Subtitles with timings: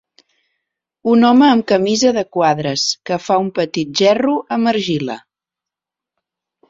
[1.11, 5.19] Un home amb camisa de quadres, que fa un petit gerro amb argila.